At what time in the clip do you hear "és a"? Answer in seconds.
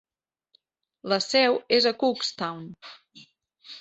1.79-1.93